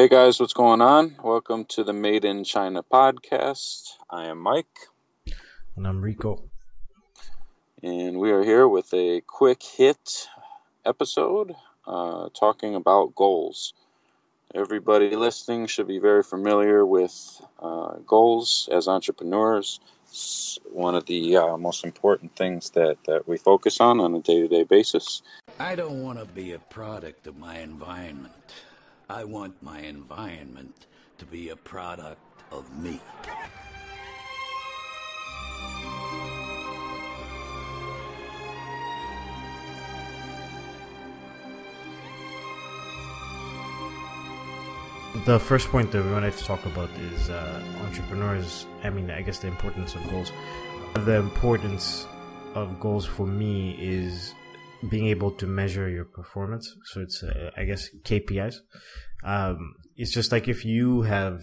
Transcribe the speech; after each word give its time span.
Hey 0.00 0.08
guys, 0.08 0.40
what's 0.40 0.54
going 0.54 0.80
on? 0.80 1.14
Welcome 1.22 1.66
to 1.66 1.84
the 1.84 1.92
Made 1.92 2.24
in 2.24 2.42
China 2.42 2.82
podcast. 2.82 3.90
I 4.08 4.28
am 4.28 4.38
Mike. 4.38 4.88
And 5.76 5.86
I'm 5.86 6.00
Rico. 6.00 6.42
And 7.82 8.18
we 8.18 8.30
are 8.30 8.42
here 8.42 8.66
with 8.66 8.94
a 8.94 9.20
quick 9.26 9.62
hit 9.62 10.26
episode 10.86 11.54
uh, 11.86 12.30
talking 12.30 12.76
about 12.76 13.14
goals. 13.14 13.74
Everybody 14.54 15.14
listening 15.16 15.66
should 15.66 15.86
be 15.86 15.98
very 15.98 16.22
familiar 16.22 16.86
with 16.86 17.38
uh, 17.60 17.96
goals 18.06 18.70
as 18.72 18.88
entrepreneurs. 18.88 19.80
It's 20.08 20.58
one 20.72 20.94
of 20.94 21.04
the 21.04 21.36
uh, 21.36 21.56
most 21.58 21.84
important 21.84 22.34
things 22.36 22.70
that, 22.70 22.96
that 23.04 23.28
we 23.28 23.36
focus 23.36 23.82
on 23.82 24.00
on 24.00 24.14
a 24.14 24.20
day 24.20 24.40
to 24.40 24.48
day 24.48 24.62
basis. 24.62 25.20
I 25.58 25.74
don't 25.74 26.02
want 26.02 26.18
to 26.18 26.24
be 26.24 26.54
a 26.54 26.58
product 26.58 27.26
of 27.26 27.36
my 27.36 27.58
environment. 27.58 28.32
I 29.10 29.24
want 29.24 29.60
my 29.60 29.80
environment 29.80 30.86
to 31.18 31.24
be 31.24 31.48
a 31.48 31.56
product 31.56 32.20
of 32.52 32.64
me. 32.80 33.00
The 45.26 45.40
first 45.40 45.68
point 45.70 45.90
that 45.90 46.04
we 46.04 46.12
wanted 46.12 46.36
to 46.36 46.44
talk 46.44 46.64
about 46.64 46.88
is 47.12 47.30
uh, 47.30 47.62
entrepreneurs. 47.84 48.68
I 48.84 48.90
mean, 48.90 49.10
I 49.10 49.22
guess 49.22 49.40
the 49.40 49.48
importance 49.48 49.96
of 49.96 50.08
goals. 50.08 50.30
The 50.94 51.16
importance 51.16 52.06
of 52.54 52.78
goals 52.78 53.06
for 53.06 53.26
me 53.26 53.76
is 53.80 54.34
being 54.88 55.06
able 55.06 55.30
to 55.32 55.46
measure 55.46 55.88
your 55.88 56.04
performance. 56.04 56.74
So 56.84 57.00
it's, 57.00 57.22
uh, 57.22 57.50
I 57.56 57.64
guess, 57.64 57.88
KPIs. 58.04 58.56
Um, 59.22 59.74
it's 59.96 60.12
just 60.12 60.32
like 60.32 60.48
if 60.48 60.64
you 60.64 61.02
have 61.02 61.42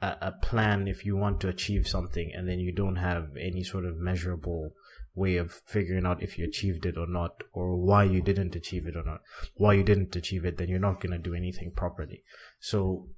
a, 0.00 0.16
a, 0.20 0.32
plan, 0.32 0.86
if 0.86 1.04
you 1.04 1.16
want 1.16 1.40
to 1.40 1.48
achieve 1.48 1.88
something, 1.88 2.32
and 2.34 2.48
then 2.48 2.60
you 2.60 2.72
don't 2.72 2.96
have 2.96 3.30
any 3.40 3.64
sort 3.64 3.84
of 3.84 3.96
measurable 3.96 4.72
way 5.14 5.36
of 5.36 5.60
figuring 5.66 6.06
out 6.06 6.22
if 6.22 6.38
you 6.38 6.44
achieved 6.44 6.86
it 6.86 6.96
or 6.96 7.06
not, 7.06 7.42
or 7.52 7.76
why 7.76 8.04
you 8.04 8.22
didn't 8.22 8.56
achieve 8.56 8.86
it 8.86 8.96
or 8.96 9.04
not. 9.04 9.20
Why 9.54 9.74
you 9.74 9.82
didn't 9.82 10.16
achieve 10.16 10.44
it, 10.44 10.56
then 10.56 10.68
you're 10.68 10.78
not 10.78 11.00
going 11.00 11.12
to 11.12 11.18
do 11.18 11.34
anything 11.34 11.72
properly. 11.72 12.22
So 12.60 13.08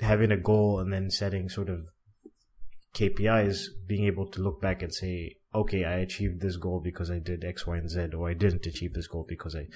having 0.00 0.30
a 0.30 0.36
goal 0.36 0.80
and 0.80 0.92
then 0.92 1.10
setting 1.10 1.48
sort 1.48 1.68
of 1.68 1.88
KPIs, 2.94 3.66
being 3.86 4.04
able 4.04 4.26
to 4.28 4.40
look 4.40 4.60
back 4.60 4.82
and 4.82 4.94
say, 4.94 5.36
okay, 5.54 5.84
I 5.84 5.94
achieved 5.94 6.40
this 6.40 6.56
goal 6.56 6.80
because 6.80 7.10
I 7.10 7.18
did 7.18 7.44
X, 7.44 7.66
Y, 7.66 7.76
and 7.76 7.90
Z, 7.90 8.08
or 8.16 8.28
I 8.28 8.34
didn't 8.34 8.66
achieve 8.66 8.94
this 8.94 9.06
goal 9.06 9.24
because 9.28 9.54
I 9.54 9.66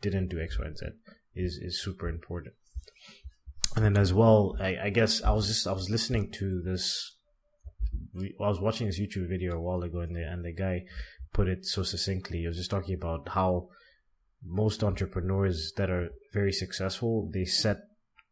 didn't 0.00 0.28
do 0.28 0.40
X, 0.40 0.58
Y, 0.58 0.66
and 0.66 0.76
Z 0.76 0.86
is, 1.34 1.58
is 1.58 1.82
super 1.82 2.08
important. 2.08 2.54
And 3.76 3.84
then 3.84 3.96
as 3.96 4.12
well, 4.12 4.56
I, 4.60 4.76
I 4.84 4.90
guess 4.90 5.22
I 5.22 5.30
was 5.30 5.46
just, 5.46 5.66
I 5.66 5.72
was 5.72 5.90
listening 5.90 6.30
to 6.32 6.62
this, 6.62 7.16
I 8.16 8.48
was 8.48 8.60
watching 8.60 8.86
this 8.86 9.00
YouTube 9.00 9.28
video 9.28 9.56
a 9.56 9.60
while 9.60 9.82
ago 9.82 10.00
and 10.00 10.16
the, 10.16 10.22
and 10.22 10.44
the 10.44 10.52
guy 10.52 10.84
put 11.32 11.48
it 11.48 11.64
so 11.64 11.82
succinctly. 11.82 12.40
He 12.40 12.46
was 12.46 12.56
just 12.56 12.70
talking 12.70 12.94
about 12.94 13.28
how 13.28 13.68
most 14.44 14.82
entrepreneurs 14.82 15.72
that 15.76 15.90
are 15.90 16.08
very 16.32 16.52
successful, 16.52 17.30
they 17.32 17.44
set 17.44 17.78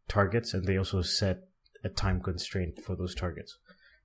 targets 0.09 0.55
and 0.55 0.67
they 0.67 0.77
also 0.77 1.03
set 1.03 1.41
a 1.85 1.89
time 1.89 2.21
constraint 2.21 2.81
for 2.85 2.97
those 2.97 3.15
targets. 3.15 3.59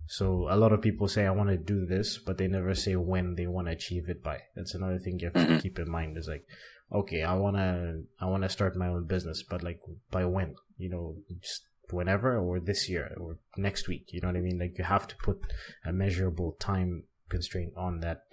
So 0.08 0.48
a 0.50 0.58
lot 0.58 0.74
of 0.74 0.82
people 0.82 1.08
say 1.08 1.26
I 1.26 1.32
want 1.32 1.50
to 1.50 1.58
do 1.58 1.86
this, 1.86 2.18
but 2.18 2.38
they 2.38 2.48
never 2.48 2.76
say 2.76 2.96
when 2.96 3.36
they 3.36 3.48
want 3.48 3.68
to 3.68 3.74
achieve 3.74 4.10
it 4.10 4.24
by. 4.24 4.40
That's 4.56 4.74
another 4.74 5.00
thing 5.00 5.20
you 5.20 5.28
have 5.28 5.34
to 5.34 5.40
mm-hmm. 5.40 5.60
keep 5.60 5.80
in 5.80 5.90
mind. 5.90 6.18
Is 6.18 6.28
like, 6.28 6.46
okay, 6.92 7.24
I 7.24 7.34
wanna 7.36 8.02
I 8.20 8.26
wanna 8.26 8.50
start 8.50 8.76
my 8.76 8.88
own 8.88 9.08
business, 9.08 9.44
but 9.44 9.64
like 9.64 9.80
by 10.10 10.26
when? 10.26 10.56
You 10.78 10.90
know, 10.90 11.16
just 11.42 11.66
whenever 11.92 12.38
or 12.38 12.60
this 12.60 12.90
year 12.90 13.16
or 13.20 13.38
next 13.58 13.88
week. 13.88 14.10
You 14.12 14.22
know 14.22 14.30
what 14.30 14.38
I 14.38 14.42
mean? 14.42 14.60
Like 14.60 14.78
you 14.78 14.84
have 14.84 15.08
to 15.08 15.16
put 15.18 15.40
a 15.86 15.94
measurable 15.94 16.58
time 16.60 17.04
constraint 17.30 17.74
on 17.78 18.02
that, 18.02 18.24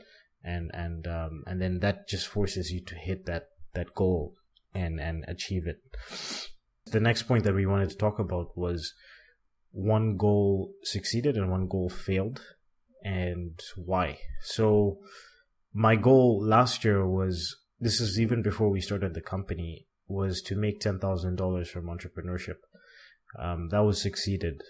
and 0.43 0.71
and 0.75 1.07
um 1.07 1.45
and 1.47 1.61
then 1.61 1.81
that 1.81 2.09
just 2.09 2.27
forces 2.27 2.71
you 2.71 2.81
to 2.85 2.95
hit 2.95 3.27
that 3.27 3.51
that 3.75 3.95
goal 3.95 4.35
and 4.75 5.01
and 5.01 5.25
achieve 5.29 5.67
it. 5.67 5.81
The 6.87 7.01
next 7.01 7.25
point 7.25 7.45
that 7.45 7.55
we 7.55 7.67
wanted 7.67 7.91
to 7.91 7.97
talk 7.97 8.19
about 8.19 8.57
was 8.57 8.95
one 9.73 10.17
goal 10.17 10.73
succeeded 10.83 11.37
and 11.37 11.51
one 11.51 11.69
goal 11.69 11.89
failed 11.89 12.41
and 13.05 13.61
why. 13.77 14.19
So 14.43 14.99
my 15.73 15.97
goal 15.97 16.43
last 16.43 16.85
year 16.85 17.07
was 17.07 17.57
this 17.81 18.01
is 18.01 18.19
even 18.19 18.43
before 18.43 18.71
we 18.71 18.81
started 18.81 19.15
the 19.15 19.21
company 19.21 19.87
was 20.09 20.41
to 20.43 20.57
make 20.57 20.81
ten 20.81 20.99
thousand 20.99 21.37
dollars 21.37 21.71
from 21.71 21.87
entrepreneurship. 21.87 22.57
Um, 23.39 23.69
that 23.71 23.85
was 23.85 24.01
succeeded. 24.01 24.63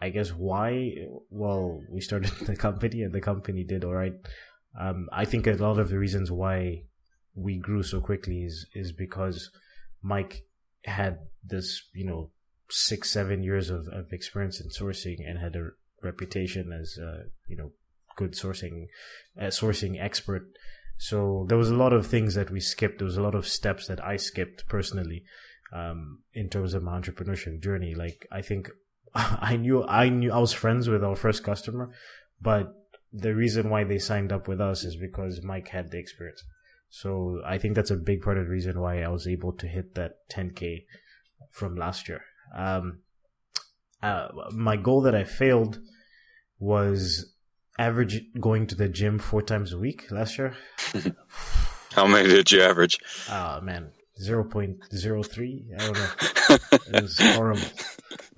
I 0.00 0.08
guess 0.08 0.30
why? 0.30 0.94
Well, 1.28 1.80
we 1.90 2.00
started 2.00 2.30
the 2.46 2.56
company 2.56 3.02
and 3.02 3.12
the 3.12 3.20
company 3.20 3.64
did 3.64 3.84
all 3.84 3.94
right. 3.94 4.14
Um, 4.78 5.08
I 5.12 5.24
think 5.24 5.46
a 5.46 5.52
lot 5.52 5.78
of 5.78 5.90
the 5.90 5.98
reasons 5.98 6.30
why 6.30 6.84
we 7.34 7.58
grew 7.58 7.82
so 7.82 8.00
quickly 8.00 8.42
is 8.42 8.66
is 8.74 8.92
because 8.92 9.50
Mike 10.02 10.44
had 10.84 11.18
this, 11.44 11.88
you 11.92 12.06
know, 12.06 12.30
six, 12.70 13.10
seven 13.10 13.42
years 13.42 13.70
of, 13.70 13.88
of 13.88 14.12
experience 14.12 14.60
in 14.60 14.68
sourcing 14.68 15.18
and 15.26 15.38
had 15.38 15.56
a 15.56 15.70
reputation 16.02 16.72
as, 16.72 16.98
uh, 16.98 17.24
you 17.46 17.56
know, 17.56 17.72
good 18.16 18.32
sourcing, 18.32 18.86
uh, 19.38 19.44
sourcing 19.46 20.02
expert. 20.02 20.46
So 20.98 21.46
there 21.48 21.58
was 21.58 21.70
a 21.70 21.74
lot 21.74 21.92
of 21.92 22.06
things 22.06 22.34
that 22.34 22.50
we 22.50 22.60
skipped. 22.60 22.98
There 22.98 23.06
was 23.06 23.16
a 23.16 23.22
lot 23.22 23.34
of 23.34 23.48
steps 23.48 23.86
that 23.86 24.04
I 24.04 24.16
skipped 24.16 24.68
personally, 24.68 25.24
um, 25.72 26.20
in 26.34 26.48
terms 26.48 26.74
of 26.74 26.82
my 26.82 26.98
entrepreneurship 27.00 27.62
journey. 27.62 27.94
Like, 27.94 28.26
I 28.30 28.42
think 28.42 28.70
I 29.14 29.56
knew, 29.56 29.84
I 29.84 30.08
knew 30.08 30.32
I 30.32 30.38
was 30.38 30.52
friends 30.52 30.88
with 30.88 31.04
our 31.04 31.16
first 31.16 31.42
customer, 31.42 31.90
but 32.40 32.74
the 33.12 33.34
reason 33.34 33.70
why 33.70 33.84
they 33.84 33.98
signed 33.98 34.32
up 34.32 34.46
with 34.46 34.60
us 34.60 34.84
is 34.84 34.96
because 34.96 35.42
Mike 35.42 35.68
had 35.68 35.90
the 35.90 35.98
experience. 35.98 36.44
So 36.88 37.40
I 37.46 37.58
think 37.58 37.74
that's 37.74 37.90
a 37.90 37.96
big 37.96 38.22
part 38.22 38.38
of 38.38 38.46
the 38.46 38.50
reason 38.50 38.80
why 38.80 39.02
I 39.02 39.08
was 39.08 39.26
able 39.26 39.52
to 39.52 39.66
hit 39.66 39.94
that 39.94 40.28
10k 40.30 40.84
from 41.50 41.76
last 41.76 42.08
year. 42.08 42.22
Um, 42.54 43.00
uh, 44.02 44.28
my 44.52 44.76
goal 44.76 45.02
that 45.02 45.14
I 45.14 45.24
failed 45.24 45.78
was 46.58 47.34
average 47.78 48.22
going 48.38 48.66
to 48.66 48.74
the 48.74 48.88
gym 48.88 49.18
four 49.18 49.42
times 49.42 49.72
a 49.72 49.78
week 49.78 50.10
last 50.10 50.38
year. 50.38 50.56
How 51.92 52.06
many 52.06 52.28
did 52.28 52.52
you 52.52 52.62
average? 52.62 52.98
Oh 53.28 53.60
man, 53.60 53.90
zero 54.20 54.44
point 54.44 54.78
zero 54.94 55.22
three. 55.22 55.66
I 55.76 55.84
don't 55.84 55.98
know. 55.98 56.10
it 56.98 57.02
was 57.02 57.18
horrible. 57.18 57.62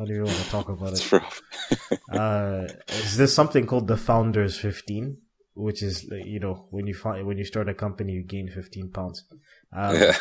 I 0.00 0.04
don't 0.04 0.10
even 0.10 0.24
want 0.24 0.38
to 0.38 0.50
talk 0.50 0.68
about 0.68 0.92
it. 0.94 1.12
uh, 2.12 2.66
is 2.88 3.16
this 3.16 3.34
something 3.34 3.66
called 3.66 3.88
the 3.88 3.96
Founders 3.96 4.56
Fifteen? 4.56 5.18
Which 5.54 5.82
is 5.82 6.04
you 6.10 6.40
know 6.40 6.66
when 6.70 6.86
you 6.86 6.94
find 6.94 7.26
when 7.26 7.36
you 7.36 7.44
start 7.44 7.68
a 7.68 7.74
company 7.74 8.14
you 8.14 8.22
gain 8.22 8.48
fifteen 8.48 8.90
pounds. 8.90 9.24
Um, 9.74 9.96
yeah. 9.96 10.16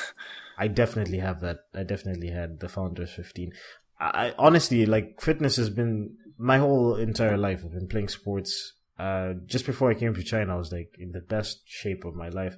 I 0.62 0.68
definitely 0.68 1.18
have 1.18 1.42
that. 1.42 1.62
I 1.74 1.82
definitely 1.82 2.30
had 2.30 2.60
the 2.60 2.70
Founders 2.70 3.12
15. 3.14 3.52
I 4.00 4.36
honestly 4.38 4.86
like 4.86 5.20
fitness 5.20 5.56
has 5.56 5.72
been 5.72 6.18
my 6.38 6.60
whole 6.60 6.96
entire 6.96 7.36
life. 7.38 7.64
I've 7.66 7.72
been 7.72 7.88
playing 7.88 8.10
sports. 8.10 8.74
Uh, 9.00 9.34
just 9.48 9.66
before 9.66 9.90
I 9.90 9.96
came 9.96 10.14
to 10.14 10.24
China, 10.24 10.54
I 10.54 10.58
was 10.58 10.72
like 10.72 10.96
in 11.00 11.14
the 11.14 11.20
best 11.20 11.62
shape 11.66 12.06
of 12.06 12.14
my 12.14 12.30
life. 12.30 12.58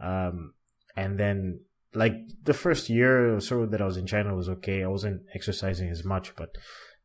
Um, 0.00 0.54
and 0.96 1.20
then 1.20 1.60
like 1.94 2.14
the 2.44 2.54
first 2.54 2.88
year 2.88 3.36
or 3.36 3.40
so 3.40 3.66
that 3.66 3.82
I 3.82 3.84
was 3.84 3.98
in 3.98 4.06
China 4.06 4.34
was 4.34 4.48
okay. 4.48 4.82
I 4.82 4.88
wasn't 4.88 5.22
exercising 5.34 5.90
as 5.90 6.04
much, 6.04 6.34
but 6.36 6.56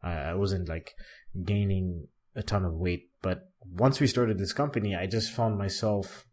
uh, 0.02 0.31
I 0.31 0.36
wasn't 0.36 0.70
like 0.70 0.96
gaining 1.44 2.08
a 2.36 2.44
ton 2.44 2.64
of 2.64 2.74
weight. 2.74 3.09
But 3.22 3.52
once 3.70 4.00
we 4.00 4.08
started 4.08 4.38
this 4.38 4.53
company, 4.53 4.96
I 4.96 5.08
just 5.08 5.34
found 5.34 5.58
myself, 5.58 6.25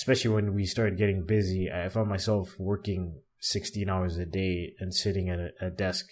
especially 0.00 0.30
when 0.30 0.54
we 0.54 0.64
started 0.64 0.98
getting 0.98 1.24
busy, 1.24 1.70
I 1.70 1.88
found 1.90 2.08
myself 2.08 2.54
working 2.58 3.20
16 3.40 3.88
hours 3.88 4.16
a 4.16 4.26
day 4.26 4.74
and 4.80 4.94
sitting 4.94 5.28
at 5.28 5.38
a, 5.38 5.50
a 5.60 5.70
desk 5.70 6.06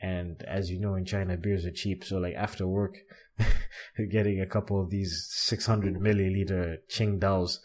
and 0.00 0.42
as 0.44 0.70
you 0.70 0.80
know, 0.80 0.94
in 0.94 1.04
China, 1.04 1.36
beers 1.36 1.66
are 1.66 1.70
cheap. 1.70 2.04
So 2.04 2.18
like 2.18 2.34
after 2.34 2.66
work, 2.66 2.96
getting 4.10 4.40
a 4.40 4.46
couple 4.46 4.80
of 4.80 4.90
these 4.90 5.26
600 5.30 5.96
milliliter 5.96 6.78
Qingdaos, 6.90 7.58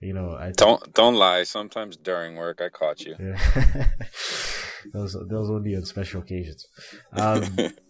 you 0.00 0.14
know, 0.14 0.36
I 0.38 0.52
don't 0.52 0.92
don't 0.94 1.14
lie. 1.14 1.44
Sometimes 1.44 1.96
during 1.96 2.36
work, 2.36 2.60
I 2.60 2.68
caught 2.68 3.00
you. 3.00 3.16
Yeah. 3.18 3.86
those 4.92 5.16
those 5.28 5.50
only 5.50 5.76
on 5.76 5.84
special 5.84 6.22
occasions. 6.22 6.66
Um, 7.12 7.44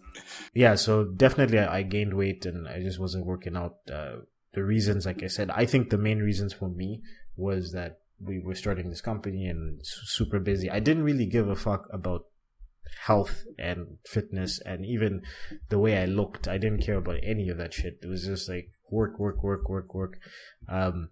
yeah, 0.53 0.75
so 0.75 1.05
definitely 1.05 1.59
I, 1.59 1.77
I, 1.77 1.81
gained 1.83 2.13
weight 2.13 2.45
and 2.45 2.67
I 2.67 2.81
just 2.81 2.99
wasn't 2.99 3.25
working 3.25 3.57
out. 3.57 3.77
Uh, 3.91 4.17
the 4.55 4.63
reasons, 4.63 5.05
like 5.05 5.21
I 5.23 5.27
said, 5.27 5.49
I 5.51 5.65
think 5.65 5.89
the 5.89 5.97
main 5.97 6.19
reasons 6.19 6.53
for 6.53 6.69
me 6.69 7.01
was 7.35 7.71
that 7.73 7.99
we 8.19 8.39
were 8.39 8.55
starting 8.55 8.89
this 8.89 9.01
company 9.01 9.45
and 9.45 9.79
super 9.83 10.39
busy. 10.39 10.69
I 10.69 10.79
didn't 10.79 11.03
really 11.03 11.25
give 11.25 11.49
a 11.49 11.55
fuck 11.55 11.87
about 11.91 12.25
health 13.03 13.43
and 13.59 13.97
fitness 14.05 14.59
and 14.65 14.85
even 14.85 15.21
the 15.69 15.79
way 15.79 15.97
I 16.01 16.05
looked. 16.05 16.47
I 16.47 16.57
didn't 16.57 16.83
care 16.85 16.97
about 16.97 17.19
any 17.23 17.49
of 17.49 17.57
that 17.57 17.73
shit. 17.73 17.99
It 18.01 18.07
was 18.07 18.25
just 18.25 18.49
like 18.49 18.69
work, 18.89 19.19
work, 19.19 19.43
work, 19.43 19.69
work, 19.69 19.93
work. 19.93 20.17
Um, 20.69 21.09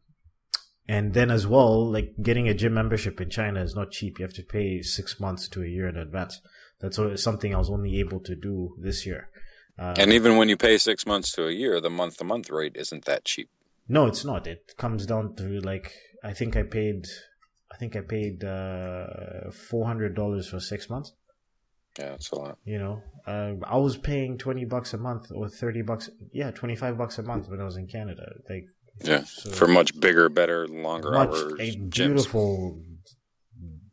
and 0.87 1.13
then 1.13 1.31
as 1.31 1.47
well, 1.47 1.89
like 1.89 2.13
getting 2.21 2.47
a 2.47 2.53
gym 2.53 2.73
membership 2.73 3.19
in 3.21 3.29
China 3.29 3.61
is 3.61 3.75
not 3.75 3.91
cheap. 3.91 4.19
You 4.19 4.23
have 4.23 4.33
to 4.35 4.43
pay 4.43 4.81
six 4.81 5.19
months 5.19 5.47
to 5.49 5.63
a 5.63 5.67
year 5.67 5.87
in 5.87 5.97
advance. 5.97 6.39
That's 6.79 6.99
something 7.21 7.53
I 7.53 7.59
was 7.59 7.69
only 7.69 7.99
able 7.99 8.19
to 8.21 8.35
do 8.35 8.75
this 8.79 9.05
year. 9.05 9.29
Uh, 9.77 9.95
and 9.97 10.13
even 10.13 10.37
when 10.37 10.49
you 10.49 10.57
pay 10.57 10.77
six 10.77 11.05
months 11.05 11.31
to 11.33 11.47
a 11.47 11.51
year, 11.51 11.81
the 11.81 11.89
month 11.89 12.17
to 12.17 12.23
month 12.23 12.49
rate 12.49 12.75
isn't 12.75 13.05
that 13.05 13.25
cheap. 13.25 13.49
No, 13.87 14.05
it's 14.05 14.23
not. 14.23 14.47
It 14.47 14.75
comes 14.77 15.05
down 15.05 15.35
to 15.35 15.59
like 15.61 15.91
I 16.23 16.33
think 16.33 16.55
I 16.55 16.63
paid, 16.63 17.07
I 17.71 17.77
think 17.77 17.95
I 17.95 18.01
paid 18.01 18.43
uh, 18.43 19.51
four 19.51 19.85
hundred 19.85 20.15
dollars 20.15 20.47
for 20.47 20.59
six 20.59 20.89
months. 20.89 21.13
Yeah, 21.99 22.09
that's 22.09 22.31
a 22.31 22.35
lot. 22.35 22.57
You 22.65 22.79
know, 22.79 23.01
uh, 23.27 23.53
I 23.65 23.77
was 23.77 23.97
paying 23.97 24.37
twenty 24.37 24.65
bucks 24.65 24.93
a 24.93 24.97
month 24.97 25.31
or 25.33 25.49
thirty 25.49 25.81
bucks. 25.81 26.09
Yeah, 26.31 26.51
twenty 26.51 26.75
five 26.75 26.97
bucks 26.97 27.17
a 27.17 27.23
month 27.23 27.49
when 27.49 27.59
I 27.59 27.65
was 27.65 27.77
in 27.77 27.87
Canada. 27.87 28.31
Like, 28.49 28.65
yeah, 29.03 29.23
so 29.25 29.51
for 29.51 29.67
much 29.67 29.99
bigger, 29.99 30.29
better, 30.29 30.67
longer 30.67 31.11
much, 31.11 31.29
hours. 31.29 31.53
A 31.59 31.75
beautiful, 31.77 32.81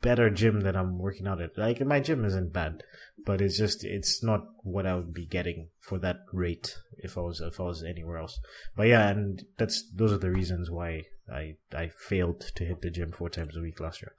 better 0.03 0.31
gym 0.31 0.61
that 0.63 0.77
I'm 0.77 0.99
working 0.99 1.27
out 1.27 1.41
at. 1.41 1.59
Like 1.59 1.81
my 1.85 2.01
gym 2.01 2.25
isn't 2.25 2.53
bad, 2.53 2.83
but 3.25 3.41
it's 3.41 3.59
just 3.59 3.85
it's 3.85 4.23
not 4.23 4.47
what 4.63 4.87
I 4.87 4.95
would 4.95 5.13
be 5.13 5.27
getting 5.27 5.69
for 5.81 5.99
that 5.99 6.21
rate 6.33 6.77
if 6.99 7.17
I 7.19 7.23
was 7.23 7.41
if 7.41 7.61
I 7.61 7.65
was 7.65 7.83
anywhere 7.83 8.19
else. 8.19 8.39
But 8.77 8.89
yeah, 8.89 9.09
and 9.09 9.45
that's 9.59 9.85
those 9.95 10.13
are 10.13 10.19
the 10.19 10.31
reasons 10.31 10.71
why 10.71 11.05
I 11.33 11.57
I 11.73 11.91
failed 12.09 12.41
to 12.55 12.65
hit 12.65 12.83
the 12.83 12.91
gym 12.91 13.13
four 13.13 13.31
times 13.31 13.57
a 13.57 13.61
week 13.61 13.81
last 13.81 14.03
year. 14.03 14.15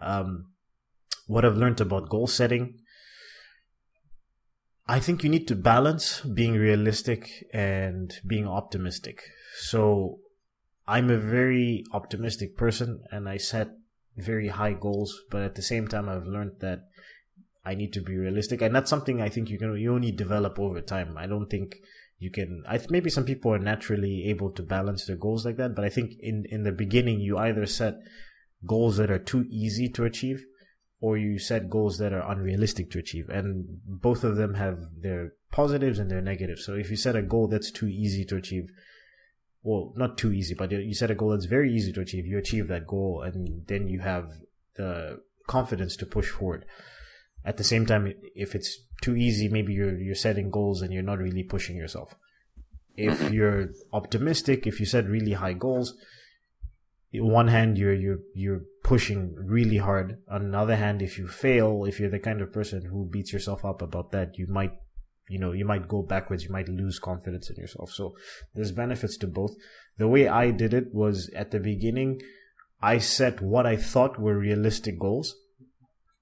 Um, 0.00 0.52
what 1.26 1.44
I've 1.44 1.56
learned 1.56 1.80
about 1.80 2.10
goal 2.10 2.26
setting. 2.26 2.80
I 4.86 5.00
think 5.00 5.24
you 5.24 5.30
need 5.30 5.48
to 5.48 5.56
balance 5.56 6.20
being 6.20 6.54
realistic 6.54 7.46
and 7.54 8.12
being 8.26 8.46
optimistic. 8.46 9.22
So 9.56 10.18
I'm 10.86 11.08
a 11.08 11.16
very 11.16 11.84
optimistic 11.94 12.54
person 12.54 13.02
and 13.10 13.26
I 13.26 13.38
set 13.38 13.70
very 14.16 14.48
high 14.48 14.72
goals, 14.72 15.22
but 15.30 15.42
at 15.42 15.54
the 15.54 15.62
same 15.62 15.88
time, 15.88 16.08
I've 16.08 16.26
learned 16.26 16.60
that 16.60 16.88
I 17.64 17.74
need 17.74 17.92
to 17.94 18.00
be 18.00 18.16
realistic, 18.16 18.62
and 18.62 18.74
that's 18.74 18.90
something 18.90 19.20
I 19.20 19.28
think 19.28 19.48
you 19.48 19.58
can 19.58 19.76
you 19.76 19.94
only 19.94 20.12
develop 20.12 20.58
over 20.58 20.80
time. 20.80 21.16
I 21.16 21.26
don't 21.26 21.48
think 21.48 21.76
you 22.18 22.30
can. 22.30 22.62
I 22.68 22.78
th- 22.78 22.90
maybe 22.90 23.10
some 23.10 23.24
people 23.24 23.52
are 23.52 23.58
naturally 23.58 24.28
able 24.28 24.50
to 24.52 24.62
balance 24.62 25.06
their 25.06 25.16
goals 25.16 25.44
like 25.44 25.56
that, 25.56 25.74
but 25.74 25.84
I 25.84 25.88
think 25.88 26.12
in 26.20 26.44
in 26.50 26.62
the 26.62 26.72
beginning 26.72 27.20
you 27.20 27.38
either 27.38 27.66
set 27.66 27.96
goals 28.66 28.96
that 28.98 29.10
are 29.10 29.18
too 29.18 29.46
easy 29.50 29.88
to 29.90 30.04
achieve, 30.04 30.44
or 31.00 31.16
you 31.16 31.38
set 31.38 31.70
goals 31.70 31.98
that 31.98 32.12
are 32.12 32.30
unrealistic 32.30 32.90
to 32.92 32.98
achieve, 32.98 33.28
and 33.28 33.64
both 33.86 34.24
of 34.24 34.36
them 34.36 34.54
have 34.54 34.78
their 35.00 35.32
positives 35.50 35.98
and 35.98 36.10
their 36.10 36.20
negatives. 36.20 36.64
So 36.64 36.74
if 36.74 36.90
you 36.90 36.96
set 36.96 37.16
a 37.16 37.22
goal 37.22 37.48
that's 37.48 37.70
too 37.70 37.86
easy 37.86 38.24
to 38.26 38.36
achieve, 38.36 38.68
well, 39.64 39.94
not 39.96 40.18
too 40.18 40.30
easy, 40.30 40.54
but 40.54 40.70
you 40.70 40.94
set 40.94 41.10
a 41.10 41.14
goal 41.14 41.30
that's 41.30 41.46
very 41.46 41.74
easy 41.74 41.90
to 41.94 42.02
achieve. 42.02 42.26
You 42.26 42.36
achieve 42.36 42.68
that 42.68 42.86
goal, 42.86 43.22
and 43.22 43.66
then 43.66 43.88
you 43.88 44.00
have 44.00 44.30
the 44.76 45.22
confidence 45.46 45.96
to 45.96 46.06
push 46.06 46.28
forward. 46.28 46.66
At 47.46 47.56
the 47.56 47.64
same 47.64 47.86
time, 47.86 48.12
if 48.34 48.54
it's 48.54 48.78
too 49.00 49.16
easy, 49.16 49.48
maybe 49.48 49.72
you're 49.72 49.98
you're 49.98 50.14
setting 50.14 50.50
goals 50.50 50.82
and 50.82 50.92
you're 50.92 51.02
not 51.02 51.18
really 51.18 51.42
pushing 51.42 51.76
yourself. 51.76 52.14
If 52.94 53.18
mm-hmm. 53.18 53.34
you're 53.34 53.68
optimistic, 53.92 54.66
if 54.66 54.80
you 54.80 54.86
set 54.86 55.06
really 55.06 55.32
high 55.32 55.54
goals, 55.54 55.96
on 57.14 57.28
one 57.30 57.48
hand 57.48 57.78
you're 57.78 57.94
you're 57.94 58.20
you're 58.34 58.62
pushing 58.82 59.34
really 59.34 59.78
hard. 59.78 60.18
On 60.30 60.50
the 60.50 60.58
other 60.58 60.76
hand, 60.76 61.00
if 61.00 61.18
you 61.18 61.26
fail, 61.26 61.86
if 61.86 61.98
you're 61.98 62.10
the 62.10 62.18
kind 62.18 62.42
of 62.42 62.52
person 62.52 62.84
who 62.84 63.06
beats 63.06 63.32
yourself 63.32 63.64
up 63.64 63.80
about 63.80 64.12
that, 64.12 64.38
you 64.38 64.46
might 64.46 64.72
you 65.28 65.38
know 65.38 65.52
you 65.52 65.64
might 65.64 65.88
go 65.88 66.02
backwards 66.02 66.44
you 66.44 66.50
might 66.50 66.68
lose 66.68 66.98
confidence 66.98 67.50
in 67.50 67.56
yourself. 67.56 67.90
So 67.90 68.16
there's 68.54 68.72
benefits 68.72 69.16
to 69.18 69.26
both. 69.26 69.52
The 69.98 70.08
way 70.08 70.28
i 70.28 70.50
did 70.50 70.74
it 70.74 70.92
was 70.92 71.30
at 71.34 71.50
the 71.50 71.60
beginning 71.60 72.20
i 72.82 72.98
set 72.98 73.40
what 73.40 73.66
i 73.66 73.76
thought 73.76 74.20
were 74.20 74.38
realistic 74.38 74.98
goals. 74.98 75.34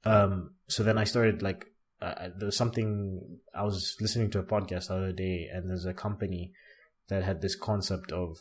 Um 0.04 0.54
so 0.68 0.82
then 0.82 0.98
i 0.98 1.04
started 1.04 1.42
like 1.42 1.66
uh, 2.00 2.28
there 2.36 2.46
was 2.46 2.56
something 2.56 3.38
i 3.54 3.62
was 3.62 3.96
listening 4.00 4.30
to 4.30 4.38
a 4.38 4.44
podcast 4.44 4.88
the 4.88 4.94
other 4.94 5.12
day 5.12 5.48
and 5.52 5.68
there's 5.68 5.86
a 5.86 5.94
company 5.94 6.52
that 7.08 7.22
had 7.22 7.40
this 7.40 7.54
concept 7.54 8.12
of 8.12 8.38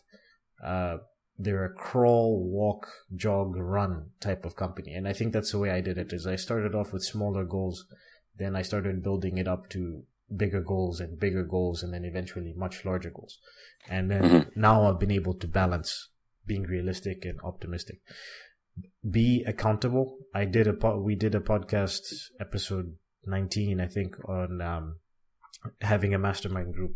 uh 0.64 0.98
they're 1.38 1.66
a 1.66 1.74
crawl 1.74 2.44
walk 2.44 2.88
jog 3.16 3.56
run 3.56 4.12
type 4.20 4.46
of 4.46 4.56
company. 4.56 4.94
And 4.94 5.08
i 5.08 5.14
think 5.14 5.34
that's 5.34 5.52
the 5.52 5.60
way 5.60 5.72
i 5.72 5.82
did 5.82 5.98
it 5.98 6.14
is 6.14 6.28
i 6.28 6.36
started 6.36 6.76
off 6.76 6.94
with 6.94 7.04
smaller 7.04 7.44
goals 7.44 7.86
then 8.38 8.56
i 8.56 8.62
started 8.62 9.04
building 9.04 9.38
it 9.38 9.48
up 9.48 9.70
to 9.70 10.04
bigger 10.36 10.62
goals 10.62 11.00
and 11.00 11.20
bigger 11.20 11.44
goals 11.44 11.84
and 11.84 11.94
then 11.94 12.06
eventually 12.06 12.54
much 12.56 12.86
larger 12.86 13.10
goals. 13.10 13.38
And 13.90 14.10
then 14.10 14.24
mm-hmm. 14.24 14.60
now 14.60 14.88
I've 14.88 15.00
been 15.00 15.12
able 15.12 15.34
to 15.36 15.48
balance 15.48 16.10
being 16.46 16.64
realistic 16.64 17.26
and 17.26 17.40
optimistic. 17.44 18.00
Be 19.10 19.44
accountable. 19.46 20.18
I 20.34 20.46
did 20.46 20.68
a 20.68 20.74
po- 20.74 21.02
we 21.02 21.16
did 21.16 21.36
a 21.36 21.40
podcast 21.40 22.02
episode 22.40 22.96
19 23.26 23.80
I 23.80 23.88
think 23.88 24.16
on 24.28 24.62
um, 24.62 24.96
having 25.82 26.14
a 26.14 26.20
mastermind 26.20 26.74
group. 26.74 26.96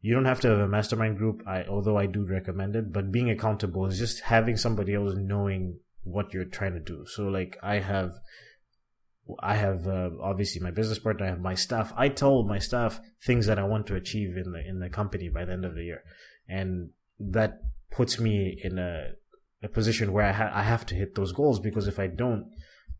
You 0.00 0.14
don't 0.14 0.24
have 0.24 0.40
to 0.40 0.48
have 0.48 0.60
a 0.60 0.68
mastermind 0.68 1.18
group, 1.18 1.42
I 1.46 1.64
although 1.64 1.98
I 1.98 2.06
do 2.06 2.24
recommend 2.24 2.74
it, 2.74 2.92
but 2.92 3.12
being 3.12 3.28
accountable 3.28 3.86
is 3.86 3.98
just 3.98 4.20
having 4.20 4.56
somebody 4.56 4.94
else 4.94 5.14
knowing 5.16 5.80
what 6.02 6.32
you're 6.32 6.46
trying 6.46 6.72
to 6.74 6.80
do. 6.80 7.04
So 7.06 7.24
like 7.24 7.58
I 7.62 7.80
have 7.80 8.14
I 9.40 9.54
have 9.56 9.86
uh, 9.86 10.10
obviously 10.20 10.60
my 10.60 10.70
business 10.70 10.98
partner. 10.98 11.26
I 11.26 11.30
have 11.30 11.40
my 11.40 11.54
staff. 11.54 11.92
I 11.96 12.08
tell 12.08 12.42
my 12.42 12.58
staff 12.58 13.00
things 13.22 13.46
that 13.46 13.58
I 13.58 13.64
want 13.64 13.86
to 13.88 13.94
achieve 13.94 14.36
in 14.36 14.52
the 14.52 14.66
in 14.66 14.80
the 14.80 14.90
company 14.90 15.28
by 15.28 15.44
the 15.44 15.52
end 15.52 15.64
of 15.64 15.74
the 15.74 15.84
year, 15.84 16.02
and 16.48 16.90
that 17.18 17.60
puts 17.90 18.18
me 18.18 18.58
in 18.62 18.78
a 18.78 19.12
a 19.62 19.68
position 19.68 20.12
where 20.12 20.26
I, 20.26 20.32
ha- 20.32 20.52
I 20.52 20.62
have 20.62 20.86
to 20.86 20.94
hit 20.94 21.14
those 21.14 21.32
goals 21.32 21.60
because 21.60 21.86
if 21.86 21.98
I 21.98 22.06
don't, 22.06 22.46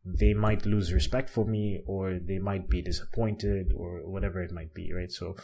they 0.04 0.34
might 0.34 0.66
lose 0.66 0.92
respect 0.92 1.30
for 1.30 1.44
me 1.44 1.80
or 1.86 2.18
they 2.22 2.38
might 2.38 2.68
be 2.68 2.82
disappointed 2.82 3.72
or 3.74 4.00
whatever 4.04 4.42
it 4.42 4.52
might 4.52 4.74
be. 4.74 4.92
Right. 4.92 5.10
So 5.10 5.36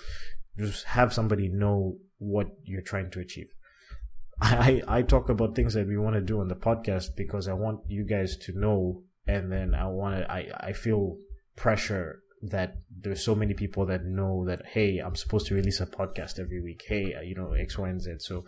just 0.59 0.85
have 0.85 1.12
somebody 1.12 1.49
know 1.49 1.97
what 2.19 2.49
you're 2.65 2.83
trying 2.83 3.11
to 3.12 3.21
achieve. 3.21 3.49
I, 4.41 4.83
I 4.87 5.03
talk 5.03 5.29
about 5.29 5.55
things 5.55 5.75
that 5.75 5.87
we 5.87 5.97
want 5.97 6.17
to 6.17 6.21
do 6.21 6.41
on 6.41 6.49
the 6.49 6.55
podcast 6.55 7.17
because 7.17 7.49
I 7.49 7.55
want 7.55 7.81
you 7.88 8.05
guys 8.05 8.37
to 8.38 8.59
know 8.59 9.03
and 9.26 9.50
then 9.50 9.75
I 9.75 9.87
want 9.88 10.19
to. 10.19 10.31
I 10.31 10.49
I 10.58 10.73
feel 10.73 11.19
pressure 11.56 12.23
that 12.43 12.76
there's 12.90 13.25
so 13.25 13.34
many 13.34 13.55
people 13.55 13.87
that 13.87 14.05
know 14.05 14.44
that 14.46 14.62
hey, 14.67 14.99
I'm 14.99 15.17
supposed 15.17 15.46
to 15.49 15.55
release 15.55 15.81
a 15.81 15.87
podcast 15.87 16.38
every 16.38 16.61
week. 16.61 16.84
Hey, 16.87 17.14
uh, 17.14 17.23
you 17.23 17.34
know 17.34 17.52
X, 17.52 17.78
Y, 17.78 17.88
and 17.88 18.00
Z. 18.00 18.17
So 18.19 18.44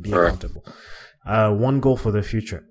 be 0.00 0.10
sure. 0.10 0.26
accountable. 0.26 0.64
Uh, 1.26 1.52
one 1.52 1.80
goal 1.80 1.96
for 1.96 2.12
the 2.12 2.22
future. 2.22 2.66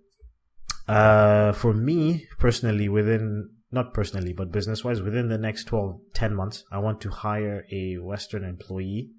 Uh, 0.87 1.51
for 1.53 1.73
me 1.73 2.27
personally, 2.39 2.89
within 2.89 3.49
not 3.71 3.93
personally, 3.93 4.33
but 4.33 4.51
business 4.51 4.83
wise, 4.83 5.01
within 5.01 5.29
the 5.29 5.37
next 5.37 5.65
12, 5.65 6.01
10 6.13 6.35
months, 6.35 6.65
I 6.71 6.79
want 6.79 6.99
to 7.01 7.09
hire 7.09 7.65
a 7.71 7.97
Western 7.97 8.43
employee 8.43 9.11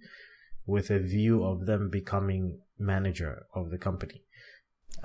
with 0.66 0.90
a 0.90 0.98
view 0.98 1.42
of 1.42 1.66
them 1.66 1.88
becoming 1.90 2.60
manager 2.78 3.46
of 3.54 3.70
the 3.70 3.78
company. 3.78 4.22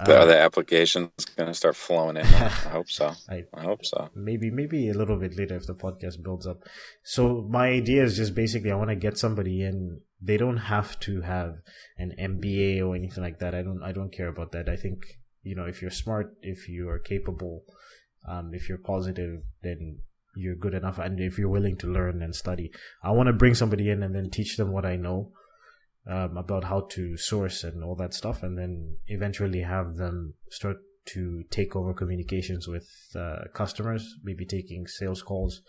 The, 0.06 0.20
uh, 0.20 0.26
the 0.26 0.40
application's 0.40 1.26
going 1.36 1.48
to 1.48 1.54
start 1.54 1.76
flowing 1.76 2.18
in. 2.18 2.26
I 2.26 2.50
hope 2.50 2.90
so. 2.90 3.14
I, 3.30 3.46
I, 3.54 3.64
hope 3.64 3.84
so. 3.84 4.10
Maybe, 4.16 4.52
maybe 4.52 4.90
a 4.90 4.94
little 4.94 5.18
bit 5.18 5.36
later 5.36 5.56
if 5.56 5.66
the 5.66 5.74
podcast 5.74 6.22
builds 6.22 6.46
up. 6.46 6.64
So 7.04 7.48
my 7.50 7.70
idea 7.70 8.04
is 8.04 8.16
just 8.16 8.36
basically 8.36 8.72
I 8.72 8.76
want 8.76 8.92
to 8.92 8.96
get 8.96 9.18
somebody 9.18 9.64
in. 9.64 10.02
They 10.22 10.38
don't 10.38 10.58
have 10.58 11.00
to 11.02 11.22
have 11.22 11.56
an 11.98 12.14
MBA 12.20 12.86
or 12.86 12.96
anything 12.96 13.24
like 13.24 13.40
that. 13.40 13.56
I 13.56 13.64
don't, 13.64 13.82
I 13.84 13.92
don't 13.92 14.12
care 14.12 14.28
about 14.28 14.52
that. 14.52 14.70
I 14.70 14.76
think, 14.76 15.00
you 15.42 15.56
know, 15.56 15.66
if 15.66 15.82
you're 15.82 15.92
smart, 15.92 16.36
if 16.42 16.70
you 16.70 16.90
are 16.90 17.00
capable, 17.00 17.64
um, 18.28 18.52
if 18.54 18.70
you're 18.70 18.78
positive, 18.78 19.42
then 19.64 20.00
you're 20.36 20.56
good 20.56 20.76
enough. 20.76 21.00
And 21.00 21.20
if 21.20 21.40
you're 21.40 21.50
willing 21.50 21.78
to 21.78 21.88
learn 21.88 22.22
and 22.22 22.36
study, 22.36 22.72
I 23.04 23.12
want 23.12 23.28
to 23.28 23.34
bring 23.34 23.56
somebody 23.56 23.90
in 23.90 24.04
and 24.04 24.14
then 24.14 24.30
teach 24.30 24.58
them 24.58 24.72
what 24.72 24.86
I 24.86 24.96
know 24.96 25.32
um, 26.10 26.38
about 26.38 26.64
how 26.64 26.82
to 26.92 27.18
source 27.18 27.64
and 27.64 27.84
all 27.84 27.96
that 27.96 28.14
stuff, 28.14 28.44
and 28.44 28.58
then 28.58 28.98
eventually 29.08 29.62
have 29.62 29.96
them 29.98 30.34
start 30.50 30.78
to 31.06 31.44
take 31.50 31.76
over 31.76 31.94
communications 31.94 32.68
with 32.68 32.90
uh, 33.16 33.40
customers, 33.54 34.16
maybe 34.24 34.46
taking 34.46 34.88
sales 34.88 35.22
calls, 35.22 35.62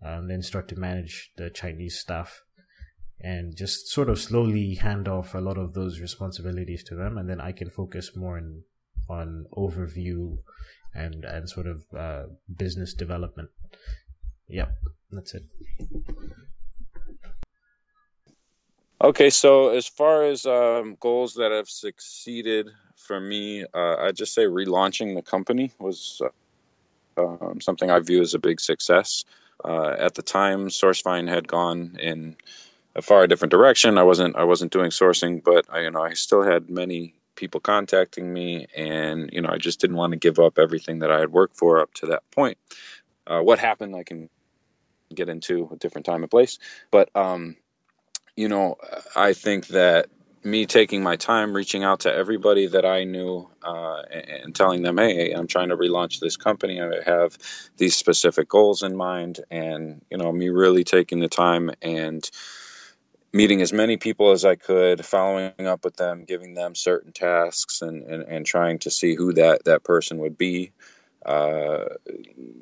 and 0.00 0.30
then 0.30 0.42
start 0.42 0.68
to 0.68 0.76
manage 0.76 1.32
the 1.36 1.50
Chinese 1.50 1.98
staff, 1.98 2.42
and 3.20 3.56
just 3.56 3.88
sort 3.88 4.08
of 4.08 4.18
slowly 4.18 4.74
hand 4.74 5.08
off 5.08 5.34
a 5.34 5.40
lot 5.40 5.58
of 5.58 5.74
those 5.74 6.00
responsibilities 6.00 6.84
to 6.84 6.94
them, 6.94 7.18
and 7.18 7.28
then 7.28 7.40
I 7.40 7.52
can 7.52 7.70
focus 7.70 8.16
more 8.16 8.36
on 8.38 8.62
on 9.08 9.46
overview 9.56 10.38
and 10.94 11.24
and 11.24 11.48
sort 11.48 11.66
of 11.66 11.84
uh, 11.96 12.24
business 12.56 12.94
development. 12.94 13.50
Yep, 14.48 14.72
that's 15.12 15.34
it. 15.34 15.42
Okay, 19.02 19.28
so 19.28 19.68
as 19.68 19.86
far 19.86 20.24
as 20.24 20.46
um, 20.46 20.96
goals 21.00 21.34
that 21.34 21.52
have 21.52 21.68
succeeded 21.68 22.70
for 22.96 23.20
me, 23.20 23.64
uh, 23.74 23.96
I 23.96 24.12
just 24.12 24.32
say 24.32 24.44
relaunching 24.44 25.14
the 25.14 25.22
company 25.22 25.70
was 25.78 26.22
uh, 27.18 27.22
um, 27.22 27.60
something 27.60 27.90
I 27.90 27.98
view 28.00 28.22
as 28.22 28.32
a 28.32 28.38
big 28.38 28.58
success. 28.58 29.24
Uh, 29.62 29.94
at 29.98 30.14
the 30.14 30.22
time, 30.22 30.68
SourceFind 30.68 31.28
had 31.28 31.46
gone 31.46 31.98
in 32.00 32.36
a 32.94 33.02
far 33.02 33.26
different 33.26 33.50
direction. 33.50 33.98
I 33.98 34.02
wasn't 34.02 34.34
I 34.36 34.44
wasn't 34.44 34.72
doing 34.72 34.90
sourcing, 34.90 35.44
but 35.44 35.66
I, 35.70 35.80
you 35.82 35.90
know 35.90 36.02
I 36.02 36.14
still 36.14 36.42
had 36.42 36.70
many 36.70 37.14
people 37.34 37.60
contacting 37.60 38.32
me, 38.32 38.66
and 38.74 39.28
you 39.32 39.42
know 39.42 39.50
I 39.50 39.58
just 39.58 39.78
didn't 39.78 39.96
want 39.96 40.12
to 40.12 40.18
give 40.18 40.38
up 40.38 40.58
everything 40.58 41.00
that 41.00 41.12
I 41.12 41.20
had 41.20 41.32
worked 41.32 41.56
for 41.58 41.80
up 41.80 41.92
to 41.94 42.06
that 42.06 42.22
point. 42.30 42.56
Uh, 43.26 43.40
what 43.40 43.58
happened, 43.58 43.94
I 43.94 44.04
can 44.04 44.30
get 45.14 45.28
into 45.28 45.68
a 45.72 45.76
different 45.76 46.06
time 46.06 46.22
and 46.22 46.30
place. 46.30 46.58
But 46.90 47.10
um, 47.14 47.56
you 48.36 48.48
know, 48.48 48.76
I 49.14 49.32
think 49.32 49.68
that 49.68 50.08
me 50.44 50.64
taking 50.64 51.02
my 51.02 51.16
time 51.16 51.52
reaching 51.52 51.82
out 51.82 52.00
to 52.00 52.14
everybody 52.14 52.68
that 52.68 52.84
I 52.84 53.02
knew 53.04 53.48
uh, 53.64 54.02
and, 54.02 54.54
telling 54.54 54.82
them, 54.82 54.98
hey, 54.98 55.32
I'm 55.32 55.48
trying 55.48 55.70
to 55.70 55.76
relaunch 55.76 56.20
this 56.20 56.36
company. 56.36 56.80
I 56.80 57.02
have 57.04 57.36
these 57.78 57.96
specific 57.96 58.48
goals 58.48 58.82
in 58.84 58.96
mind. 58.96 59.40
And, 59.50 60.02
you 60.10 60.18
know, 60.18 60.30
me 60.30 60.50
really 60.50 60.84
taking 60.84 61.18
the 61.18 61.28
time 61.28 61.72
and 61.82 62.30
meeting 63.32 63.60
as 63.60 63.72
many 63.72 63.96
people 63.96 64.30
as 64.30 64.44
I 64.44 64.54
could, 64.54 65.04
following 65.04 65.66
up 65.66 65.84
with 65.84 65.96
them, 65.96 66.24
giving 66.24 66.54
them 66.54 66.74
certain 66.74 67.12
tasks 67.12 67.82
and, 67.82 68.04
and, 68.04 68.22
and 68.22 68.46
trying 68.46 68.78
to 68.80 68.90
see 68.90 69.16
who 69.16 69.32
that, 69.32 69.64
that 69.64 69.82
person 69.82 70.18
would 70.18 70.38
be 70.38 70.72
uh, 71.26 71.84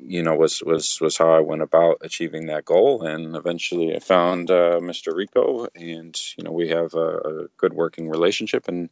you 0.07 0.23
know, 0.23 0.35
was 0.35 0.63
was 0.63 0.99
was 0.99 1.17
how 1.17 1.31
I 1.31 1.39
went 1.39 1.61
about 1.61 1.99
achieving 2.01 2.47
that 2.47 2.65
goal. 2.65 3.03
And 3.03 3.35
eventually, 3.35 3.95
I 3.95 3.99
found 3.99 4.49
uh, 4.49 4.79
Mr. 4.81 5.15
Rico, 5.15 5.67
and 5.75 6.19
you 6.35 6.43
know, 6.43 6.51
we 6.51 6.69
have 6.69 6.95
a, 6.95 7.17
a, 7.17 7.47
good 7.57 7.73
working 7.73 8.09
relationship, 8.09 8.67
and 8.67 8.89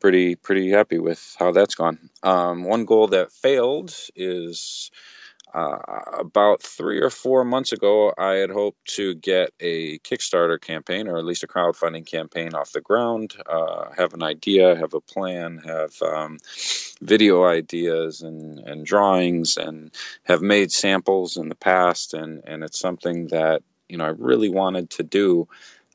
pretty 0.00 0.36
pretty 0.36 0.70
happy 0.70 0.98
with 0.98 1.34
how 1.38 1.50
that's 1.50 1.74
gone. 1.74 2.10
Um, 2.22 2.64
one 2.64 2.84
goal 2.84 3.08
that 3.08 3.32
failed 3.32 3.92
is 4.14 4.92
uh, 5.54 5.78
about 6.18 6.62
three 6.62 7.00
or 7.00 7.10
four 7.10 7.44
months 7.44 7.72
ago, 7.72 8.12
I 8.18 8.34
had 8.34 8.50
hoped 8.50 8.84
to 8.96 9.14
get 9.14 9.50
a 9.60 9.98
Kickstarter 10.00 10.60
campaign 10.60 11.08
or 11.08 11.16
at 11.16 11.24
least 11.24 11.42
a 11.42 11.46
crowdfunding 11.46 12.06
campaign 12.06 12.54
off 12.54 12.72
the 12.72 12.80
ground, 12.80 13.34
uh, 13.46 13.86
have 13.96 14.12
an 14.12 14.22
idea, 14.22 14.76
have 14.76 14.94
a 14.94 15.00
plan, 15.00 15.58
have 15.64 16.00
um, 16.02 16.38
video 17.00 17.44
ideas 17.44 18.20
and, 18.20 18.58
and 18.60 18.84
drawings, 18.84 19.56
and 19.56 19.90
have 20.24 20.42
made 20.42 20.70
samples 20.70 21.36
in 21.36 21.48
the 21.48 21.54
past. 21.54 22.14
And, 22.14 22.42
and 22.46 22.62
it's 22.62 22.78
something 22.78 23.28
that, 23.28 23.62
you 23.88 23.96
know, 23.96 24.04
I 24.04 24.08
really 24.08 24.50
wanted 24.50 24.90
to 24.90 25.02
do, 25.02 25.48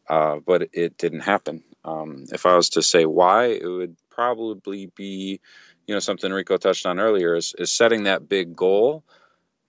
uh, 0.10 0.38
but 0.46 0.70
it 0.74 0.98
didn't 0.98 1.22
happen. 1.22 1.64
Um, 1.86 2.26
if 2.32 2.46
I 2.46 2.56
was 2.56 2.70
to 2.70 2.82
say 2.82 3.06
why, 3.06 3.46
it 3.46 3.68
would 3.68 3.96
probably 4.10 4.92
be, 4.96 5.40
you 5.86 5.94
know, 5.94 6.00
something 6.00 6.32
Rico 6.32 6.58
touched 6.58 6.86
on 6.86 7.00
earlier 7.00 7.36
is, 7.36 7.54
is 7.60 7.72
setting 7.72 8.04
that 8.04 8.28
big 8.28 8.56
goal 8.56 9.04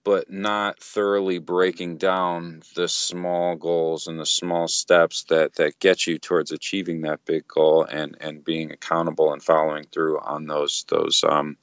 but 0.05 0.31
not 0.31 0.79
thoroughly 0.79 1.39
breaking 1.39 1.97
down 1.97 2.61
the 2.75 2.87
small 2.87 3.55
goals 3.55 4.07
and 4.07 4.19
the 4.19 4.25
small 4.25 4.67
steps 4.67 5.23
that 5.23 5.55
that 5.55 5.79
get 5.79 6.05
you 6.05 6.19
towards 6.19 6.51
achieving 6.51 7.01
that 7.01 7.25
big 7.25 7.45
goal 7.47 7.83
and 7.83 8.15
and 8.21 8.45
being 8.45 8.71
accountable 8.71 9.33
and 9.33 9.43
following 9.43 9.83
through 9.91 10.19
on 10.19 10.45
those 10.45 10.85
those 10.89 11.23
um, 11.27 11.57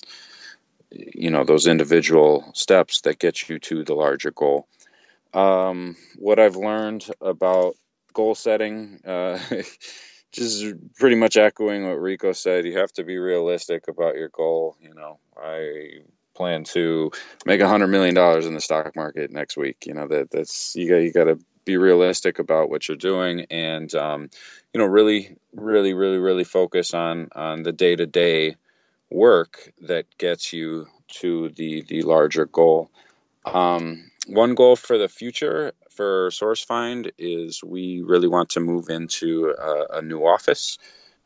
you 0.90 1.30
know 1.30 1.44
those 1.44 1.68
individual 1.68 2.50
steps 2.52 3.02
that 3.02 3.20
get 3.20 3.49
you 3.49 3.58
to 3.61 3.84
the 3.84 3.94
larger 3.94 4.32
goal. 4.32 4.66
Um, 5.32 5.96
what 6.16 6.38
i've 6.38 6.56
learned 6.56 7.06
about 7.22 7.76
goal 8.12 8.34
setting 8.34 9.00
uh, 9.06 9.38
just 10.32 10.75
pretty 10.96 11.16
much 11.16 11.38
echoing 11.38 11.87
what 11.87 12.00
rico 12.00 12.32
said 12.32 12.66
you 12.66 12.76
have 12.76 12.92
to 12.92 13.04
be 13.04 13.16
realistic 13.16 13.88
about 13.88 14.16
your 14.16 14.28
goal 14.28 14.76
you 14.82 14.92
know. 14.92 15.20
I 15.34 16.02
plan 16.34 16.64
to 16.64 17.10
make 17.46 17.60
a 17.60 17.68
hundred 17.68 17.88
million 17.88 18.14
dollars 18.14 18.46
in 18.46 18.54
the 18.54 18.60
stock 18.60 18.94
market 18.96 19.30
next 19.30 19.56
week. 19.56 19.86
You 19.86 19.94
know 19.94 20.08
that 20.08 20.30
that's 20.30 20.74
you 20.76 20.88
got 20.88 20.96
you 20.96 21.12
got 21.12 21.24
to 21.24 21.38
be 21.64 21.76
realistic 21.76 22.38
about 22.38 22.70
what 22.70 22.88
you're 22.88 22.96
doing 22.96 23.46
and 23.50 23.94
um, 23.94 24.30
you 24.72 24.80
know 24.80 24.86
really 24.86 25.36
really 25.54 25.94
really 25.94 26.18
really 26.18 26.44
focus 26.44 26.94
on 26.94 27.28
on 27.34 27.62
the 27.62 27.72
day 27.72 27.94
to 27.96 28.06
day 28.06 28.56
work 29.10 29.72
that 29.82 30.06
gets 30.18 30.52
you 30.52 30.86
to 31.08 31.50
the 31.50 31.82
the 31.82 32.02
larger 32.02 32.46
goal. 32.46 32.90
Um, 33.44 34.10
one 34.26 34.54
goal 34.54 34.76
for 34.76 34.98
the 34.98 35.08
future 35.08 35.72
for 35.90 36.30
SourceFind 36.30 37.10
is 37.18 37.62
we 37.62 38.02
really 38.02 38.28
want 38.28 38.50
to 38.50 38.60
move 38.60 38.88
into 38.88 39.54
a, 39.58 39.98
a 39.98 40.02
new 40.02 40.20
office. 40.20 40.78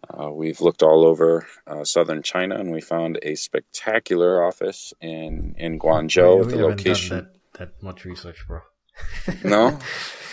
Uh, 0.08 0.30
we've 0.30 0.60
looked 0.60 0.82
all 0.82 1.06
over 1.06 1.46
uh, 1.66 1.84
southern 1.84 2.22
China 2.22 2.56
and 2.56 2.70
we 2.70 2.80
found 2.80 3.18
a 3.22 3.34
spectacular 3.34 4.44
office 4.44 4.92
in, 5.00 5.54
in 5.58 5.78
Guangzhou. 5.78 6.40
We, 6.40 6.46
we 6.46 6.52
the 6.52 6.66
location. 6.66 7.16
That, 7.16 7.58
that, 7.58 7.82
much 7.82 8.04
research, 8.04 8.44
bro. 8.46 8.60
no? 9.44 9.78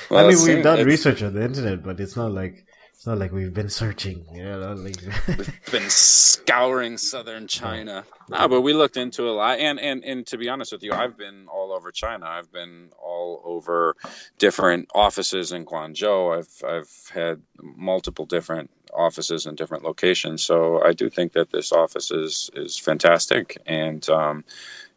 Well, 0.10 0.25
I 0.27 0.30
mean, 0.30 0.44
we've 0.44 0.63
done 0.63 0.86
research 0.86 1.24
on 1.24 1.34
the 1.34 1.44
internet, 1.44 1.82
but 1.82 2.00
it's 2.00 2.15
not 2.15 2.32
like 2.32 2.65
it's 3.03 3.08
not 3.08 3.18
like 3.18 3.34
we've 3.34 3.53
been 3.53 3.70
searching, 3.70 4.25
you 4.34 4.44
know, 4.44 4.75
like 4.75 4.96
we've 5.27 5.72
been 5.72 5.89
scouring 5.89 6.98
southern 6.98 7.48
China. 7.48 8.06
No, 8.30 8.48
but 8.48 8.62
we 8.62 8.72
looked 8.72 8.96
into 8.96 9.27
a 9.27 9.32
lot, 9.32 9.60
and 9.60 9.77
and 9.77 10.06
and 10.06 10.25
to 10.27 10.38
be 10.38 10.48
honest 10.48 10.72
with 10.72 10.84
you, 10.84 10.94
I've 10.94 11.18
been 11.18 11.48
all 11.50 11.74
over 11.74 11.92
China. 11.92 12.25
I've 12.27 12.50
been 12.50 12.92
all 12.98 13.42
over 13.44 13.98
different 14.38 14.89
offices 14.96 15.51
in 15.51 15.65
Guangzhou. 15.65 16.38
I've 16.38 16.63
I've 16.65 17.12
had 17.13 17.42
multiple 17.62 18.25
different 18.25 18.70
offices 18.96 19.46
in 19.46 19.56
different 19.56 19.84
locations. 19.84 20.44
So 20.44 20.82
I 20.84 20.94
do 20.94 21.10
think 21.10 21.34
that 21.34 21.52
this 21.52 21.72
office 21.72 22.12
is 22.12 22.50
is 22.56 22.78
fantastic, 22.78 23.58
and 23.66 24.08
um, 24.10 24.46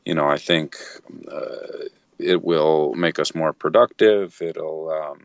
you 0.04 0.14
know, 0.14 0.26
I 0.28 0.38
think 0.38 0.76
uh, 1.30 1.86
it 2.18 2.42
will 2.42 2.94
make 2.94 3.18
us 3.18 3.34
more 3.34 3.52
productive. 3.52 4.40
It'll 4.40 4.90
um, 4.90 5.20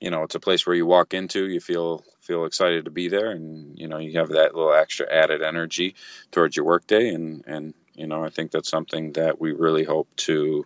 you 0.00 0.10
know 0.10 0.22
it's 0.22 0.34
a 0.34 0.40
place 0.40 0.66
where 0.66 0.76
you 0.76 0.86
walk 0.86 1.14
into 1.14 1.48
you 1.48 1.60
feel 1.60 2.04
feel 2.20 2.44
excited 2.44 2.84
to 2.84 2.90
be 2.90 3.08
there 3.08 3.30
and 3.30 3.78
you 3.78 3.88
know 3.88 3.98
you 3.98 4.18
have 4.18 4.28
that 4.30 4.54
little 4.54 4.72
extra 4.72 5.12
added 5.12 5.42
energy 5.42 5.94
towards 6.30 6.56
your 6.56 6.66
workday 6.66 7.08
and 7.08 7.44
and 7.46 7.74
you 7.94 8.06
know 8.06 8.24
i 8.24 8.28
think 8.30 8.50
that's 8.50 8.70
something 8.70 9.12
that 9.12 9.40
we 9.40 9.52
really 9.52 9.84
hope 9.84 10.08
to 10.16 10.64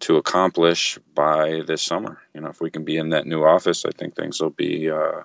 to 0.00 0.16
accomplish 0.16 0.98
by 1.14 1.62
this 1.66 1.82
summer 1.82 2.20
you 2.34 2.40
know 2.40 2.48
if 2.48 2.60
we 2.60 2.70
can 2.70 2.84
be 2.84 2.96
in 2.96 3.10
that 3.10 3.26
new 3.26 3.42
office 3.44 3.84
i 3.84 3.90
think 3.90 4.14
things 4.14 4.40
will 4.40 4.50
be 4.50 4.90
uh, 4.90 5.22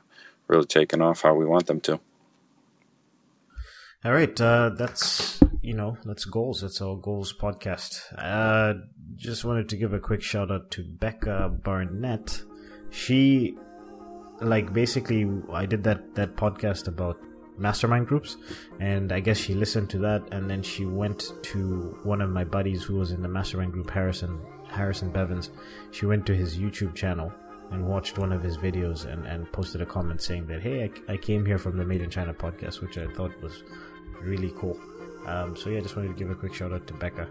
really 0.48 0.66
taking 0.66 1.02
off 1.02 1.22
how 1.22 1.34
we 1.36 1.46
want 1.46 1.68
them 1.68 1.82
to. 1.82 2.00
All 4.06 4.14
right 4.14 4.40
uh, 4.40 4.70
that's 4.78 5.42
you 5.62 5.74
know 5.74 5.98
that's 6.06 6.26
goals. 6.26 6.62
That's 6.62 6.82
our 6.82 6.96
goals 6.96 7.34
podcast. 7.34 8.02
Uh, 8.18 8.76
just 9.16 9.44
wanted 9.44 9.70
to 9.70 9.78
give 9.78 9.94
a 9.94 10.00
quick 10.00 10.22
shout 10.22 10.52
out 10.52 10.72
to 10.72 10.84
becca 10.84 11.50
barnett. 11.64 12.42
She 12.90 13.58
like 14.40 14.72
basically 14.72 15.28
I 15.52 15.66
did 15.66 15.84
that 15.84 16.16
that 16.16 16.36
podcast 16.36 16.88
about 16.88 17.20
mastermind 17.58 18.08
groups 18.08 18.38
and 18.80 19.12
I 19.12 19.20
guess 19.20 19.38
she 19.38 19.56
listened 19.56 19.90
to 19.90 19.98
that 20.00 20.22
and 20.32 20.48
then 20.48 20.62
she 20.62 20.86
went 20.86 21.34
to 21.42 21.98
one 22.04 22.22
of 22.22 22.30
my 22.30 22.44
buddies 22.44 22.84
who 22.84 22.96
was 22.96 23.12
in 23.12 23.24
the 23.24 23.28
mastermind 23.28 23.74
group 23.74 23.90
Harrison 23.90 24.40
Harrison 24.70 25.12
Bevins. 25.12 25.50
She 25.92 26.06
went 26.06 26.26
to 26.28 26.36
his 26.36 26.58
YouTube 26.58 26.94
channel 26.94 27.34
and 27.72 27.86
watched 27.86 28.18
one 28.18 28.32
of 28.32 28.42
his 28.42 28.58
videos 28.58 29.06
and, 29.12 29.26
and 29.26 29.52
posted 29.52 29.82
a 29.82 29.86
comment 29.86 30.22
saying 30.22 30.48
that 30.48 30.62
hey 30.62 30.92
I, 31.08 31.14
I 31.14 31.18
came 31.18 31.46
here 31.46 31.58
from 31.58 31.78
the 31.78 31.86
Made 31.86 32.02
in 32.02 32.10
China 32.10 32.34
podcast 32.34 32.82
which 32.82 32.98
I 32.98 33.08
thought 33.08 33.32
was 33.42 33.64
really 34.22 34.54
cool 34.58 34.80
um, 35.26 35.56
so 35.56 35.70
yeah 35.70 35.80
I 35.80 35.82
just 35.82 35.96
wanted 35.96 36.10
to 36.10 36.14
give 36.16 36.30
a 36.30 36.36
quick 36.36 36.54
shout 36.54 36.74
out 36.74 36.88
to 36.88 36.94
Becca 36.94 37.28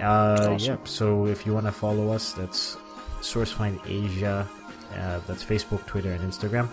uh, 0.00 0.02
awesome. 0.02 0.58
yeah 0.58 0.76
so 0.84 1.26
if 1.26 1.46
you 1.46 1.54
want 1.54 1.66
to 1.66 1.72
follow 1.72 2.10
us 2.10 2.32
that's 2.32 2.76
SourceFind 3.20 3.80
Asia 3.88 4.48
uh, 4.96 5.20
that's 5.26 5.44
Facebook, 5.44 5.84
Twitter, 5.86 6.12
and 6.12 6.20
Instagram. 6.30 6.68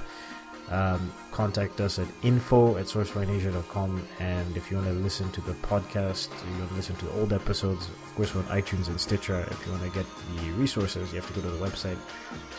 Um, 0.71 1.11
contact 1.31 1.81
us 1.81 1.99
at 1.99 2.07
info 2.23 2.77
at 2.77 2.85
sourcefindasia.com. 2.85 4.07
And 4.19 4.55
if 4.55 4.71
you 4.71 4.77
want 4.77 4.89
to 4.89 4.93
listen 4.93 5.29
to 5.31 5.41
the 5.41 5.53
podcast, 5.53 6.29
you 6.49 6.57
want 6.59 6.69
to 6.69 6.75
listen 6.75 6.95
to 6.97 7.11
old 7.19 7.33
episodes, 7.33 7.89
of 7.89 8.15
course, 8.15 8.33
we're 8.33 8.41
on 8.41 8.47
iTunes 8.47 8.87
and 8.87 8.99
Stitcher. 8.99 9.45
If 9.51 9.65
you 9.65 9.71
want 9.73 9.83
to 9.83 9.89
get 9.89 10.05
the 10.35 10.51
resources, 10.51 11.11
you 11.11 11.19
have 11.19 11.27
to 11.27 11.39
go 11.39 11.41
to 11.41 11.55
the 11.55 11.65
website, 11.65 11.97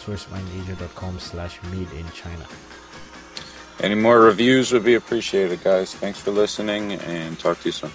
sourcefindasia.com 0.04 1.18
slash 1.18 1.62
made 1.64 1.90
in 1.92 2.08
China. 2.10 2.46
Any 3.80 3.94
more 3.94 4.20
reviews 4.20 4.72
would 4.72 4.84
be 4.84 4.94
appreciated, 4.94 5.64
guys. 5.64 5.94
Thanks 5.94 6.20
for 6.20 6.30
listening 6.30 6.92
and 6.92 7.38
talk 7.38 7.60
to 7.60 7.68
you 7.68 7.72
soon. 7.72 7.90